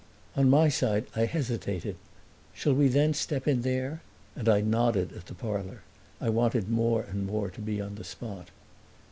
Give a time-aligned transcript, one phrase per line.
[0.35, 1.95] On my side I hesitated.
[2.55, 4.01] "Shall we then step in there?"
[4.35, 5.83] And I nodded at the parlor;
[6.19, 8.47] I wanted more and more to be on the spot.